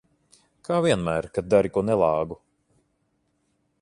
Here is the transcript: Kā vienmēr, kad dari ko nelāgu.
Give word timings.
Kā 0.69 0.77
vienmēr, 0.85 1.27
kad 1.37 1.51
dari 1.55 1.73
ko 1.75 1.83
nelāgu. 1.91 2.39